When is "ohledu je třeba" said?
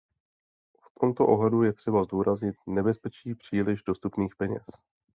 1.27-2.03